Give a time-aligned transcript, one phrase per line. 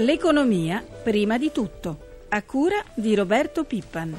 [0.00, 2.06] L'economia prima di tutto.
[2.28, 4.16] A cura di Roberto Pippan.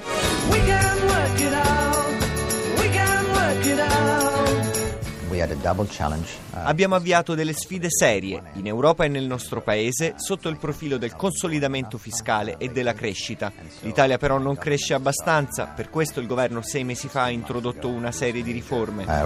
[0.50, 2.80] We can work it out.
[2.80, 5.30] We can work it out.
[5.30, 6.32] We had a double challenge.
[6.54, 10.98] uh, Abbiamo avviato delle sfide serie in Europa e nel nostro paese sotto il profilo
[10.98, 13.50] del consolidamento fiscale e della crescita.
[13.82, 18.12] L'Italia però non cresce abbastanza, per questo il governo sei mesi fa ha introdotto una
[18.12, 19.06] serie di riforme.
[19.06, 19.26] a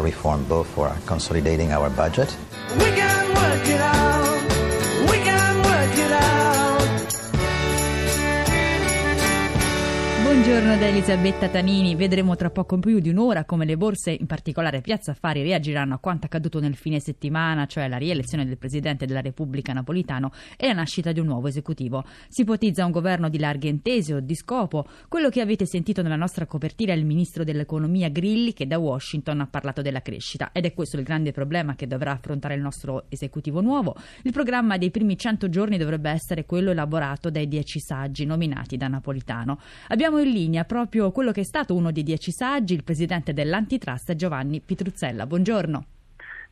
[10.53, 14.81] Buongiorno da Elisabetta Tanini, vedremo tra poco più di un'ora come le borse, in particolare
[14.81, 19.21] Piazza Affari, reagiranno a quanto accaduto nel fine settimana, cioè la rielezione del Presidente della
[19.21, 22.05] Repubblica Napolitano e la nascita di un nuovo esecutivo.
[22.27, 24.85] Si ipotizza un governo di larghe intese o di scopo.
[25.07, 29.41] Quello che avete sentito nella nostra copertina è il Ministro dell'Economia Grilli che da Washington
[29.41, 33.05] ha parlato della crescita ed è questo il grande problema che dovrà affrontare il nostro
[33.09, 33.95] esecutivo nuovo.
[34.21, 38.87] Il programma dei primi 100 giorni dovrebbe essere quello elaborato dai 10 saggi nominati da
[38.87, 39.59] Napolitano.
[39.87, 44.13] Abbiamo in linea proprio quello che è stato uno dei 10 saggi, il presidente dell'Antitrust
[44.15, 45.25] Giovanni Pitruzzella.
[45.25, 45.85] Buongiorno.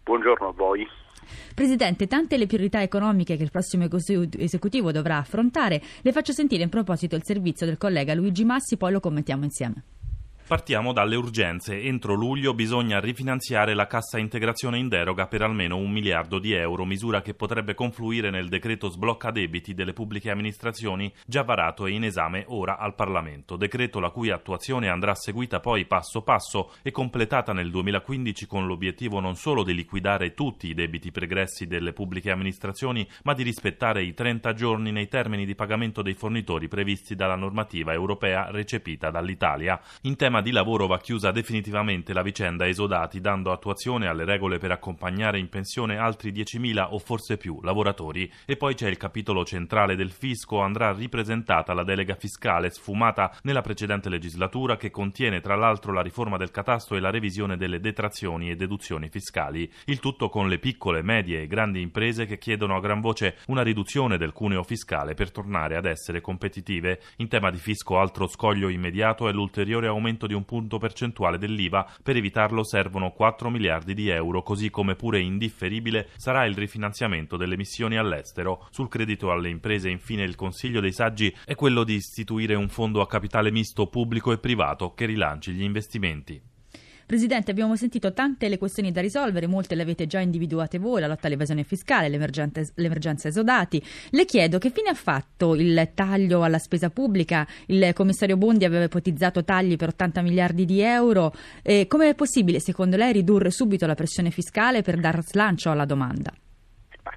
[0.04, 0.88] Buongiorno a voi.
[1.54, 3.88] Presidente, tante le priorità economiche che il prossimo
[4.38, 8.92] esecutivo dovrà affrontare, le faccio sentire in proposito il servizio del collega Luigi Massi, poi
[8.92, 9.84] lo commentiamo insieme.
[10.52, 11.82] Partiamo dalle urgenze.
[11.82, 16.84] Entro luglio bisogna rifinanziare la cassa integrazione in deroga per almeno un miliardo di euro,
[16.84, 22.04] misura che potrebbe confluire nel decreto sblocca debiti delle pubbliche amministrazioni già varato e in
[22.04, 23.56] esame ora al Parlamento.
[23.56, 29.22] Decreto la cui attuazione andrà seguita poi passo passo e completata nel 2015 con l'obiettivo
[29.22, 34.14] non solo di liquidare tutti i debiti pregressi delle pubbliche amministrazioni, ma di rispettare i
[34.14, 39.80] 30 giorni nei termini di pagamento dei fornitori previsti dalla normativa europea recepita dall'Italia.
[40.02, 44.72] In tema di lavoro va chiusa definitivamente la vicenda esodati, dando attuazione alle regole per
[44.72, 48.32] accompagnare in pensione altri 10.000 o forse più lavoratori.
[48.46, 53.62] E poi c'è il capitolo centrale del fisco, andrà ripresentata la delega fiscale sfumata nella
[53.62, 58.50] precedente legislatura che contiene tra l'altro la riforma del catasto e la revisione delle detrazioni
[58.50, 59.72] e deduzioni fiscali.
[59.86, 63.62] Il tutto con le piccole, medie e grandi imprese che chiedono a gran voce una
[63.62, 67.02] riduzione del cuneo fiscale per tornare ad essere competitive.
[67.18, 71.90] In tema di fisco altro scoglio immediato è l'ulteriore aumento di un punto percentuale dell'IVA.
[72.04, 77.58] Per evitarlo servono 4 miliardi di euro, così come pure indifferibile sarà il rifinanziamento delle
[77.58, 78.68] missioni all'estero.
[78.72, 83.02] Sul credito alle imprese, infine, il Consiglio dei Saggi è quello di istituire un fondo
[83.02, 86.51] a capitale misto pubblico e privato che rilanci gli investimenti.
[87.12, 91.08] Presidente, abbiamo sentito tante le questioni da risolvere, molte le avete già individuate voi, la
[91.08, 93.84] lotta all'evasione fiscale, l'emergenza, esodati.
[94.12, 97.46] Le chiedo che fine ha fatto il taglio alla spesa pubblica?
[97.66, 101.34] Il commissario Bondi aveva ipotizzato tagli per 80 miliardi di euro.
[101.64, 105.84] Eh, Come è possibile, secondo lei, ridurre subito la pressione fiscale per dar slancio alla
[105.84, 106.32] domanda?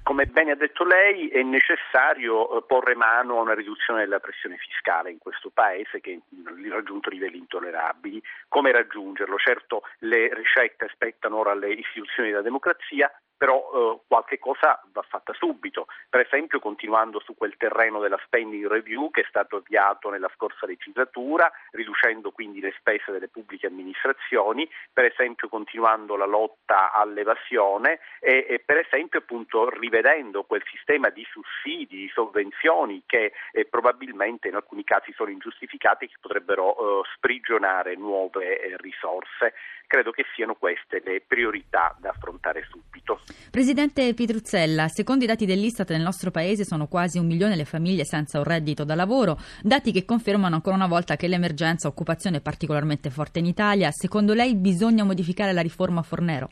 [0.01, 4.57] Come bene ha detto lei, è necessario eh, porre mano a una riduzione della pressione
[4.57, 8.21] fiscale in questo Paese che ha raggiunto livelli intollerabili.
[8.47, 9.37] Come raggiungerlo?
[9.37, 15.33] Certo, le ricette aspettano ora le istituzioni della democrazia, però eh, qualche cosa va fatta
[15.33, 15.87] subito.
[16.09, 20.65] Per esempio, continuando su quel terreno della spending review che è stato avviato nella scorsa
[20.65, 28.45] legislatura, riducendo quindi le spese delle pubbliche amministrazioni, per esempio continuando la lotta all'evasione e,
[28.47, 34.55] e per esempio appunto rivedendo quel sistema di sussidi, di sovvenzioni che eh, probabilmente in
[34.55, 39.53] alcuni casi sono ingiustificati e che potrebbero eh, sprigionare nuove eh, risorse.
[39.87, 43.21] Credo che siano queste le priorità da affrontare subito.
[43.51, 48.03] Presidente Pitruzzella, secondo i dati dell'Istat nel nostro paese sono quasi un milione le famiglie
[48.03, 52.41] senza un reddito da lavoro, dati che confermano ancora una volta che l'emergenza occupazione è
[52.41, 53.91] particolarmente forte in Italia.
[53.91, 56.49] Secondo lei bisogna modificare la riforma Fornero?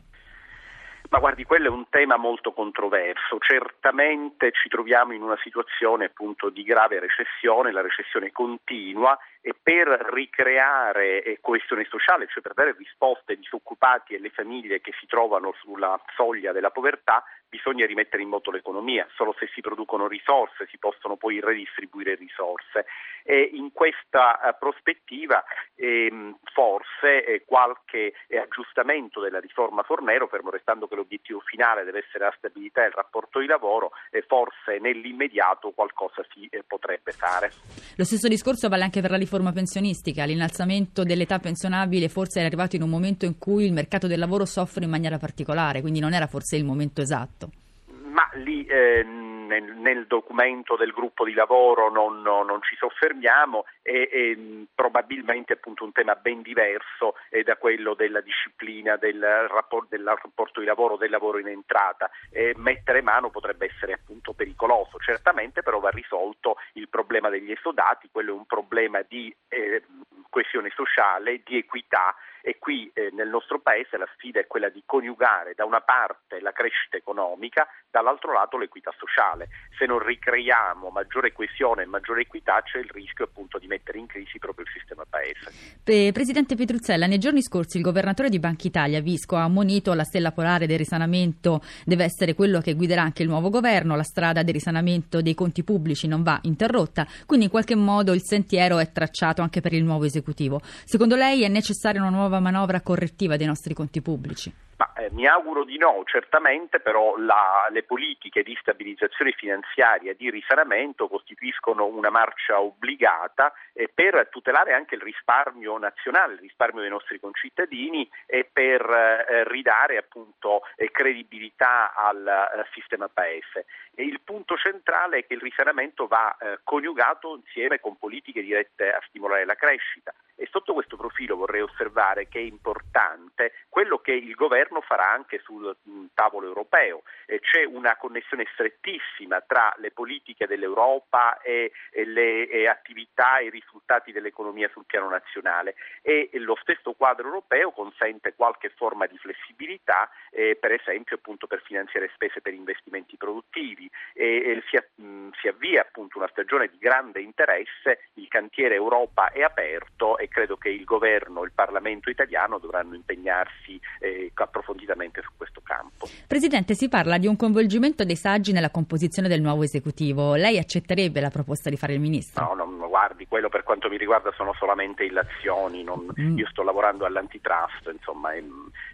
[1.10, 3.38] Ma guardi, quello è un tema molto controverso.
[3.38, 9.16] Certamente ci troviamo in una situazione appunto di grave recessione, la recessione continua
[9.46, 14.92] e per ricreare coesione sociale, cioè per dare risposte ai disoccupati e alle famiglie che
[14.98, 19.06] si trovano sulla soglia della povertà, bisogna rimettere in moto l'economia.
[19.14, 22.86] Solo se si producono risorse si possono poi redistribuire risorse.
[23.22, 25.44] E in questa eh, prospettiva
[25.76, 32.04] ehm, forse eh, qualche eh, aggiustamento della riforma Fornero, fermo restando che l'obiettivo finale deve
[32.06, 37.12] essere la stabilità e il rapporto di lavoro, eh, forse nell'immediato qualcosa si eh, potrebbe
[37.12, 37.52] fare.
[37.96, 40.24] Lo stesso discorso vale anche per la riforma pensionistica.
[40.24, 44.44] L'innalzamento dell'età pensionabile forse è arrivato in un momento in cui il mercato del lavoro
[44.44, 47.50] soffre in maniera particolare, quindi non era forse il momento esatto.
[47.86, 54.08] Ma lì ehm, nel, nel, documento del gruppo di lavoro non, non ci soffermiamo, è,
[54.08, 54.36] è,
[54.74, 60.60] probabilmente appunto un tema ben diverso eh, da quello della disciplina del rapporto, del rapporto
[60.60, 62.10] di lavoro, del lavoro in entrata.
[62.30, 68.08] Eh, mettere mano potrebbe essere appunto pericoloso, certamente però va risolto il problema degli esodati,
[68.10, 69.82] quello è un problema di eh,
[70.28, 72.14] coesione sociale, di equità
[72.44, 76.40] e qui eh, nel nostro Paese la sfida è quella di coniugare da una parte
[76.40, 79.48] la crescita economica, dall'altro lato l'equità sociale.
[79.78, 84.06] Se non ricreiamo maggiore coesione e maggiore equità c'è il rischio appunto di mettere in
[84.06, 86.12] crisi proprio il sistema Paese.
[86.12, 90.30] Presidente Petruzzella, nei giorni scorsi il governatore di Banca Italia, Visco, ha ammonito la stella
[90.30, 94.52] polare del risanamento deve essere quello che guiderà anche il nuovo governo, la strada del
[94.52, 99.40] risanamento dei conti pubblici non va interrotta, quindi in qualche modo il sentiero è tracciato
[99.40, 100.60] anche per il nuovo esecutivo.
[100.84, 104.52] Secondo lei è necessaria una nuova nuova manovra correttiva dei nostri conti pubblici?
[104.76, 110.30] Ma, eh, mi auguro di no, certamente però la, le politiche di stabilizzazione finanziaria, di
[110.30, 116.90] risanamento costituiscono una marcia obbligata eh, per tutelare anche il risparmio nazionale, il risparmio dei
[116.90, 123.66] nostri concittadini e per eh, ridare appunto eh, credibilità al eh, sistema paese.
[123.94, 128.92] E il punto centrale è che il risanamento va eh, coniugato insieme con politiche dirette
[128.92, 134.12] a stimolare la crescita e sotto questo profilo vorrei osservare che è importante quello che
[134.12, 137.02] il governo farà anche sul mm, tavolo europeo.
[137.26, 143.46] Eh, c'è una connessione strettissima tra le politiche dell'Europa e, e le e attività e
[143.46, 149.06] i risultati dell'economia sul piano nazionale e, e lo stesso quadro europeo consente qualche forma
[149.06, 155.06] di flessibilità, eh, per esempio appunto per finanziare spese per investimenti produttivi e, si, mh,
[155.06, 160.28] mm, si avvia appunto una stagione di grande interesse, il cantiere Europa è aperto e
[160.28, 166.08] credo che il governo e il Parlamento italiano dovranno impegnarsi eh, approfonditamente su questo campo.
[166.26, 170.34] Presidente, si parla di un coinvolgimento dei saggi nella composizione del nuovo esecutivo.
[170.36, 172.44] Lei accetterebbe la proposta di fare il ministro?
[172.44, 176.38] No, non guardi, quello per quanto mi riguarda sono solamente illazioni, non, mm.
[176.38, 178.44] io sto lavorando all'antitrust, insomma, e,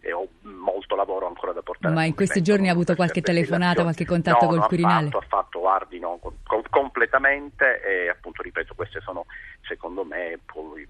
[0.01, 1.93] e, ho molto lavoro ancora da portare.
[1.93, 5.09] Ma in questi giorni ha avuto qualche telefonata, qualche contatto no, col no, Quirinale?
[5.11, 9.27] No, ha fatto, guardi, no, com- completamente e appunto ripeto, queste sono
[9.67, 10.87] secondo me poi,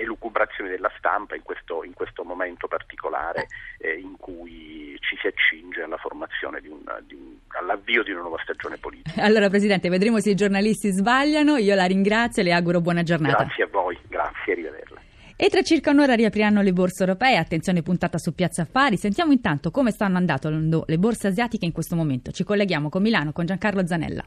[0.00, 3.46] elucubrazioni della stampa in questo, in questo momento particolare
[3.78, 8.22] eh, in cui ci si accinge alla formazione di un, di un, all'avvio di una
[8.22, 9.22] nuova stagione politica.
[9.22, 13.44] Allora Presidente, vedremo se i giornalisti sbagliano, io la ringrazio e le auguro buona giornata.
[13.44, 15.00] Grazie a voi, grazie, arrivederla.
[15.42, 18.98] E tra circa un'ora riapriranno le borse europee, attenzione puntata su Piazza Affari.
[18.98, 22.30] Sentiamo intanto come stanno andando le borse asiatiche in questo momento.
[22.30, 24.22] Ci colleghiamo con Milano con Giancarlo Zanella.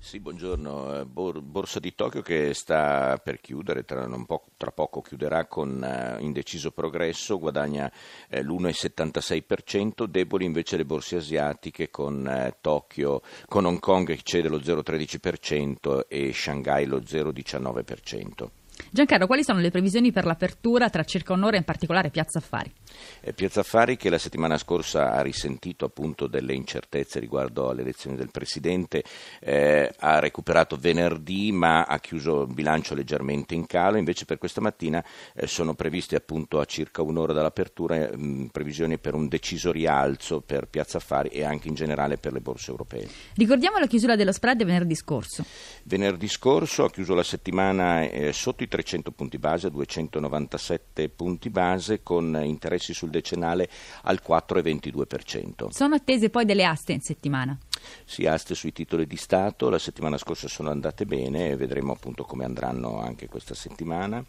[0.00, 1.00] Sì, buongiorno.
[1.00, 6.22] Eh, Borsa di Tokyo che sta per chiudere, tra, po', tra poco chiuderà con uh,
[6.22, 7.92] indeciso progresso, guadagna
[8.28, 14.48] eh, l'1,76%, deboli invece le borse asiatiche con uh, Tokyo, con Hong Kong che cede
[14.48, 18.48] lo 0,13% e Shanghai lo 0,19%.
[18.90, 22.72] Giancarlo, quali sono le previsioni per l'apertura tra circa un'ora, in particolare Piazza Affari?
[23.20, 28.16] Eh, Piazza Affari che la settimana scorsa ha risentito appunto delle incertezze riguardo alle elezioni
[28.16, 29.04] del Presidente,
[29.40, 34.62] eh, ha recuperato venerdì ma ha chiuso il bilancio leggermente in calo, invece per questa
[34.62, 39.70] mattina eh, sono previste appunto a circa un'ora dall'apertura mh, mm, previsioni per un deciso
[39.70, 43.06] rialzo per Piazza Affari e anche in generale per le borse europee.
[43.34, 45.44] Ricordiamo la chiusura dello spread venerdì scorso.
[45.82, 48.76] Venerdì scorso ha chiuso la settimana eh, sotto i 300
[49.12, 53.68] punti base, a 297 punti base con interessi sul decennale
[54.02, 55.68] al 4,22%.
[55.70, 57.58] Sono attese poi delle aste in settimana?
[58.04, 62.44] Sì, aste sui titoli di Stato, la settimana scorsa sono andate bene, vedremo appunto come
[62.44, 64.24] andranno anche questa settimana.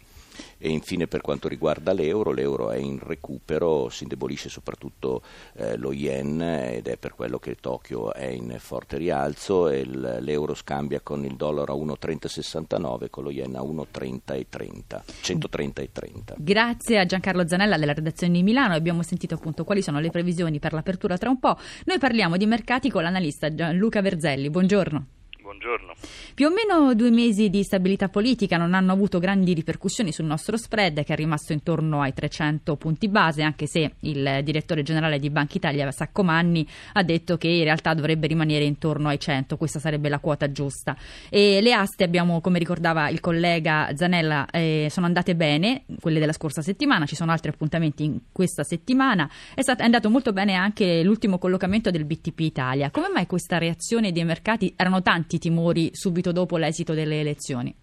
[0.58, 5.22] E infine per quanto riguarda l'euro, l'euro è in recupero, si indebolisce soprattutto
[5.54, 10.54] eh, lo yen ed è per quello che Tokyo è in forte rialzo e l'euro
[10.54, 16.34] scambia con il dollaro a 1,3069 con lo yen a 1,30 130 e 30.
[16.38, 20.58] Grazie a Giancarlo Zanella della redazione di Milano, abbiamo sentito appunto quali sono le previsioni
[20.58, 21.56] per l'apertura tra un po'.
[21.84, 24.50] Noi parliamo di mercati con l'analista Gianluca Verzelli.
[24.50, 25.19] Buongiorno
[25.50, 25.94] buongiorno.
[26.32, 30.56] Più o meno due mesi di stabilità politica non hanno avuto grandi ripercussioni sul nostro
[30.56, 35.28] spread che è rimasto intorno ai 300 punti base anche se il direttore generale di
[35.28, 40.08] Banca Italia Saccomanni ha detto che in realtà dovrebbe rimanere intorno ai 100, questa sarebbe
[40.08, 40.96] la quota giusta.
[41.28, 46.32] E le aste abbiamo, come ricordava il collega Zanella, eh, sono andate bene, quelle della
[46.32, 50.54] scorsa settimana, ci sono altri appuntamenti in questa settimana, è, stato, è andato molto bene
[50.54, 52.90] anche l'ultimo collocamento del BTP Italia.
[52.90, 54.72] Come mai questa reazione dei mercati?
[54.76, 57.74] Erano tanti timori subito dopo l'esito delle elezioni?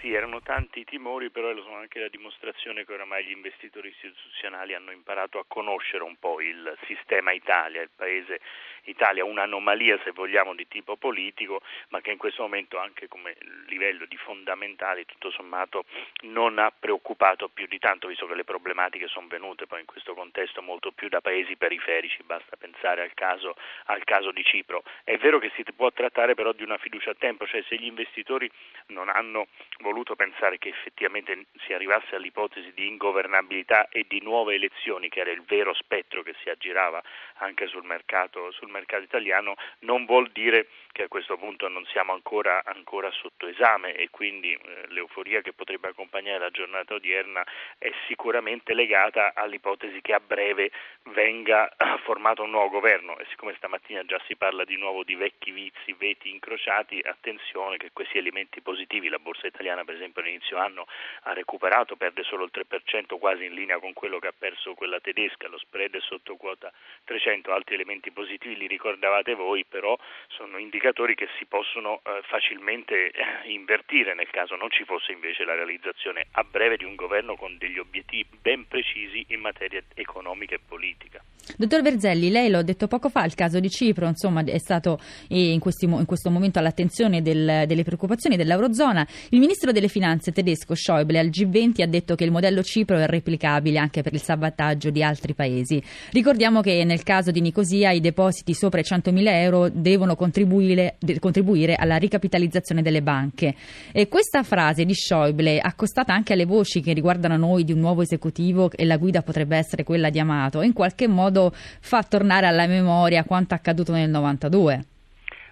[0.00, 4.72] Sì, erano tanti i timori, però sono anche la dimostrazione che oramai gli investitori istituzionali
[4.72, 8.40] hanno imparato a conoscere un po' il sistema Italia, il paese
[8.84, 14.06] Italia, un'anomalia se vogliamo di tipo politico, ma che in questo momento anche come livello
[14.06, 15.84] di fondamentali tutto sommato
[16.22, 20.14] non ha preoccupato più di tanto, visto che le problematiche sono venute poi in questo
[20.14, 23.54] contesto molto più da paesi periferici, basta pensare al caso,
[23.86, 24.82] al caso di Cipro.
[25.04, 27.84] È vero che si può trattare però di una fiducia a tempo, cioè se gli
[27.84, 28.50] investitori
[28.86, 29.46] non hanno
[29.90, 35.32] voluto pensare che effettivamente si arrivasse all'ipotesi di ingovernabilità e di nuove elezioni, che era
[35.32, 37.02] il vero spettro che si aggirava
[37.38, 42.12] anche sul mercato, sul mercato italiano, non vuol dire che a questo punto non siamo
[42.12, 47.44] ancora, ancora sotto esame e quindi eh, l'euforia che potrebbe accompagnare la giornata odierna
[47.78, 50.70] è sicuramente legata all'ipotesi che a breve
[51.04, 51.72] venga
[52.04, 53.18] formato un nuovo governo.
[53.18, 57.90] E siccome stamattina già si parla di nuovo di vecchi vizi, veti incrociati, attenzione che
[57.92, 60.86] questi elementi positivi, la borsa italiana per esempio all'inizio anno
[61.22, 65.00] ha recuperato, perde solo il 3% quasi in linea con quello che ha perso quella
[65.00, 66.72] tedesca, lo spread è sotto quota
[67.04, 69.96] 300, altri elementi positivi li ricordavate voi, però
[70.28, 75.44] sono indicatori che si possono eh, facilmente eh, invertire nel caso non ci fosse invece
[75.44, 80.54] la realizzazione a breve di un governo con degli obiettivi ben precisi in materia economica
[80.54, 81.22] e politica.
[81.56, 85.52] Dottor Verzelli, lei l'ho detto poco fa, il caso di Cipro insomma, è stato eh,
[85.52, 89.06] in, questi, in, questo momento all'attenzione del, delle preoccupazioni dell'Eurozona.
[89.30, 93.06] Il ministro delle Finanze tedesco Schäuble al G20 ha detto che il modello Cipro è
[93.06, 95.82] replicabile anche per il salvataggio di altri paesi.
[96.12, 101.74] Ricordiamo che nel caso di Nicosia i depositi sopra i 100.000 euro devono contribuire, contribuire
[101.74, 103.54] alla ricapitalizzazione delle banche.
[103.92, 108.02] E questa frase di Schäuble accostata anche alle voci che riguardano noi di un nuovo
[108.02, 112.66] esecutivo e la guida potrebbe essere quella di Amato, in qualche modo fa tornare alla
[112.66, 114.84] memoria quanto accaduto nel 92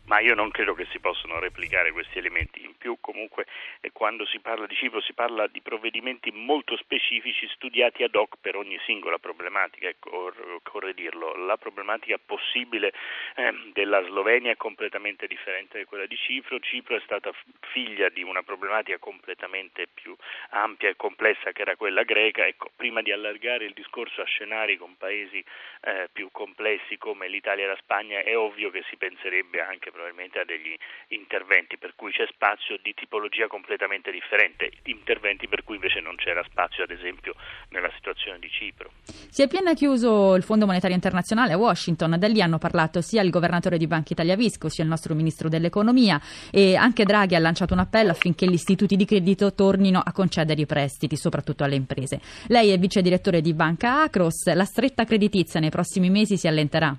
[0.09, 2.65] ma io non credo che si possano replicare questi elementi.
[2.65, 3.47] In più, comunque,
[3.81, 8.37] eh, quando si parla di Cipro si parla di provvedimenti molto specifici studiati ad hoc
[8.41, 11.37] per ogni singola problematica, occorre dirlo.
[11.37, 12.93] La problematica possibile
[13.37, 16.59] eh, della Slovenia è completamente differente da quella di Cipro.
[16.59, 17.31] Cipro è stata
[17.73, 20.17] figlia di una problematica completamente più
[20.51, 22.47] ampia e complessa che era quella greca.
[22.47, 25.45] Ecco, prima di allargare il discorso a scenari con paesi
[25.83, 30.39] eh, più complessi come l'Italia e la Spagna, è ovvio che si penserebbe anche probabilmente
[30.39, 30.79] a degli
[31.09, 36.45] interventi per cui c'è spazio di tipologia completamente differente, interventi per cui invece non c'era
[36.47, 37.35] spazio ad esempio
[37.71, 38.93] nella situazione di Cipro.
[39.03, 43.23] Si è appena chiuso il Fondo Monetario Internazionale a Washington, da lì hanno parlato sia
[43.23, 46.21] il governatore di Banca Italia Visco sia il nostro ministro dell'economia
[46.53, 50.61] e anche Draghi ha lanciato un appello affinché gli istituti di credito tornino a concedere
[50.61, 52.21] i prestiti, soprattutto alle imprese.
[52.47, 56.97] Lei è vice direttore di Banca Acros, la stretta creditizia nei prossimi mesi si allenterà?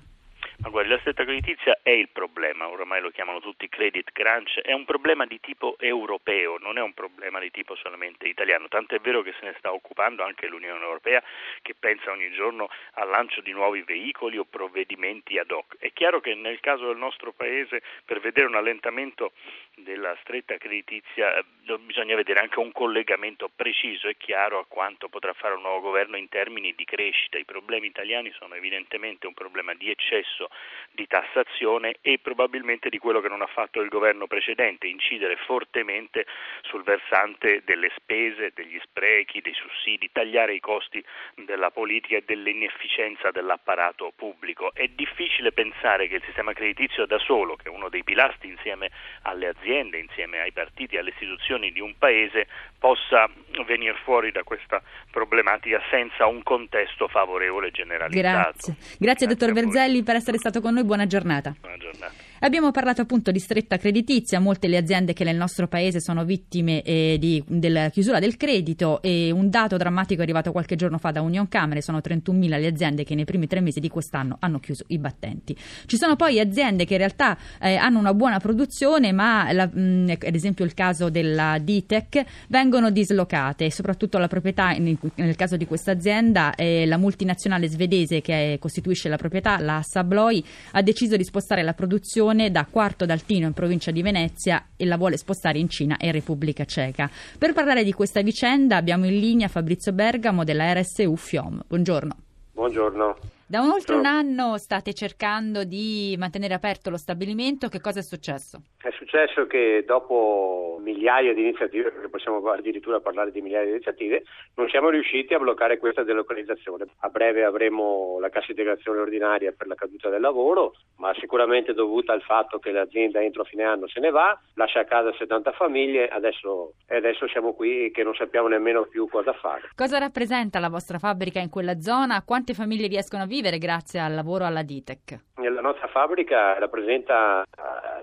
[0.62, 4.74] Ma guardi, la stretta creditizia è il problema, oramai lo chiamano tutti credit crunch, è
[4.74, 8.98] un problema di tipo europeo, non è un problema di tipo solamente italiano, tanto è
[8.98, 11.22] vero che se ne sta occupando anche l'Unione Europea
[11.62, 15.78] che pensa ogni giorno al lancio di nuovi veicoli o provvedimenti ad hoc.
[15.78, 19.32] È chiaro che nel caso del nostro Paese per vedere un allentamento
[19.76, 21.44] della stretta creditizia eh,
[21.78, 26.18] bisogna vedere anche un collegamento preciso e chiaro a quanto potrà fare un nuovo governo
[26.18, 27.38] in termini di crescita.
[27.38, 30.49] I problemi italiani sono evidentemente un problema di eccesso
[30.92, 36.26] di tassazione e probabilmente di quello che non ha fatto il governo precedente, incidere fortemente
[36.62, 41.02] sul versante delle spese, degli sprechi, dei sussidi, tagliare i costi
[41.36, 44.72] della politica e dell'inefficienza dell'apparato pubblico.
[44.74, 48.90] È difficile pensare che il sistema creditizio da solo, che è uno dei pilastri insieme
[49.22, 52.46] alle aziende, insieme ai partiti alle istituzioni di un paese,
[52.78, 53.28] possa
[53.64, 58.18] venire fuori da questa problematica senza un contesto favorevole generalizzato.
[58.20, 61.54] Grazie, Grazie, Grazie dottor Verzelli per essere stato con noi, buona giornata.
[61.60, 62.12] Buona giornata.
[62.42, 66.80] Abbiamo parlato appunto di stretta creditizia, molte le aziende che nel nostro paese sono vittime
[66.80, 71.10] eh, di, della chiusura del credito e un dato drammatico è arrivato qualche giorno fa
[71.10, 74.58] da Union Camere, sono 31.000 le aziende che nei primi tre mesi di quest'anno hanno
[74.58, 75.54] chiuso i battenti.
[75.84, 80.16] Ci sono poi aziende che in realtà eh, hanno una buona produzione ma la, mh,
[80.26, 85.66] ad esempio il caso della Ditec vengono dislocate, soprattutto la proprietà nel, nel caso di
[85.66, 91.16] questa azienda eh, la multinazionale svedese che costituisce la proprietà, la Assa Abloy, ha deciso
[91.16, 95.58] di spostare la produzione da Quarto d'Altino in provincia di Venezia e la vuole spostare
[95.58, 97.10] in Cina e Repubblica Ceca.
[97.36, 101.64] Per parlare di questa vicenda abbiamo in linea Fabrizio Bergamo della RSU FIOM.
[101.66, 102.16] Buongiorno.
[102.52, 103.16] Buongiorno.
[103.46, 108.62] Da oltre un anno state cercando di mantenere aperto lo stabilimento, che cosa è successo?
[108.76, 114.22] È successo che dopo migliaia di iniziative, perché possiamo addirittura parlare di migliaia di iniziative,
[114.54, 116.86] non siamo riusciti a bloccare questa delocalizzazione.
[117.00, 122.12] A breve avremo la cassa integrazione ordinaria per la caduta del lavoro, ma sicuramente dovuta
[122.12, 126.06] al fatto che l'azienda entro fine anno se ne va, lascia a casa 70 famiglie,
[126.06, 129.70] adesso, e adesso siamo qui che non sappiamo nemmeno più cosa fare.
[129.74, 132.22] Cosa rappresenta la vostra fabbrica in quella zona?
[132.24, 135.18] Quante famiglie riescono a vivere grazie al lavoro alla Ditec?
[135.40, 137.44] La nostra fabbrica rappresenta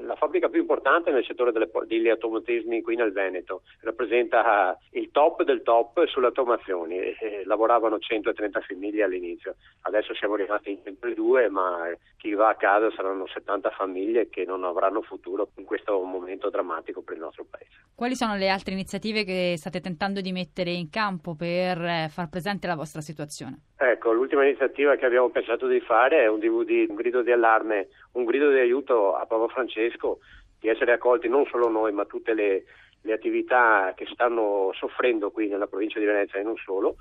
[0.01, 5.43] la fabbrica più importante nel settore delle, degli automatismi qui nel Veneto, rappresenta il top
[5.43, 6.97] del top sulle automazioni.
[6.97, 12.91] Eh, lavoravano 130 famiglie all'inizio, adesso siamo arrivati in 102, ma chi va a casa
[12.91, 17.85] saranno 70 famiglie che non avranno futuro in questo momento drammatico per il nostro paese.
[17.95, 22.29] Quali sono le altre iniziative che state tentando di mettere in campo per eh, far
[22.29, 23.61] presente la vostra situazione?
[23.79, 27.89] Ecco, l'ultima iniziativa che abbiamo pensato di fare è un DVD, un grido di allarme,
[28.13, 30.19] un grido di aiuto a Papa Francesco
[30.59, 32.63] di essere accolti non solo noi ma tutte le,
[33.01, 36.95] le attività che stanno soffrendo qui nella provincia di Venezia e non solo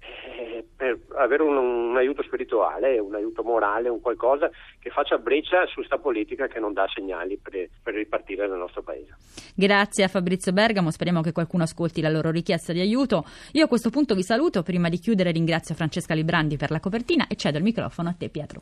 [0.00, 5.66] eh, per avere un, un, aiuto spirituale, un aiuto morale, un qualcosa che faccia breccia
[5.66, 9.16] su sta politica che non dà segnali per, per, ripartire nel nostro paese.
[9.54, 13.24] Grazie a Fabrizio Bergamo, speriamo che qualcuno ascolti la loro richiesta di aiuto.
[13.52, 17.26] Io a questo punto vi saluto, prima di chiudere ringrazio Francesca Librandi per la copertina
[17.26, 18.60] e cedo il microfono a te Pietro.